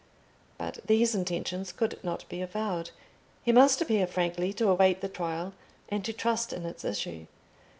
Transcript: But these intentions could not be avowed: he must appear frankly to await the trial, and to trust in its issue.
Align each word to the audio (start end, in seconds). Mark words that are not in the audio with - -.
But 0.57 0.79
these 0.87 1.13
intentions 1.13 1.71
could 1.71 1.99
not 2.03 2.27
be 2.27 2.41
avowed: 2.41 2.89
he 3.43 3.51
must 3.51 3.81
appear 3.81 4.07
frankly 4.07 4.51
to 4.53 4.67
await 4.69 5.01
the 5.01 5.07
trial, 5.07 5.53
and 5.89 6.03
to 6.03 6.11
trust 6.11 6.51
in 6.51 6.65
its 6.65 6.83
issue. 6.83 7.27